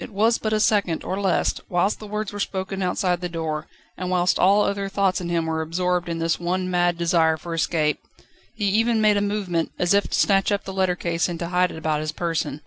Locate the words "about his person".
11.76-12.62